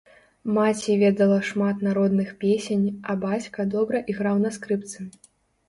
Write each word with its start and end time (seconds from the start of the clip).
Маці 0.53 0.95
ведала 1.03 1.37
шмат 1.49 1.83
народных 1.89 2.33
песень, 2.45 2.89
а 3.13 3.19
бацька 3.29 3.69
добра 3.77 4.05
іграў 4.15 4.43
на 4.45 4.57
скрыпцы. 4.59 5.01